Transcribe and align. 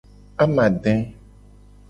Amade. 0.43 0.93